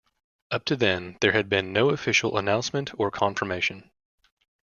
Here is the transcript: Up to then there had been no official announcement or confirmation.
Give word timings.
Up 0.49 0.65
to 0.65 0.75
then 0.75 1.15
there 1.21 1.33
had 1.33 1.47
been 1.47 1.73
no 1.73 1.89
official 1.89 2.35
announcement 2.39 2.89
or 2.97 3.11
confirmation. 3.11 3.91